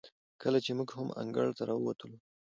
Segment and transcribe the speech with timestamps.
[0.41, 2.17] کله چې موږ هم انګړ ته راووتلو،